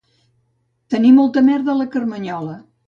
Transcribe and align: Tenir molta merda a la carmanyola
Tenir 0.95 1.13
molta 1.21 1.47
merda 1.51 1.75
a 1.77 1.81
la 1.85 1.91
carmanyola 1.99 2.61